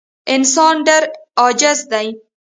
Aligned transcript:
انسان 0.33 0.75
ډېر 0.87 1.03
عاجز 1.39 1.79
دی. 1.91 2.07